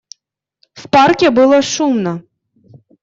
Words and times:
В 0.73 0.89
парке 0.89 1.29
было 1.29 1.61
шумно. 1.61 2.23